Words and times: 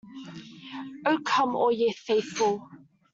Oh 1.05 1.19
come 1.23 1.55
all 1.55 1.71
ye 1.71 1.91
faithful. 1.91 2.67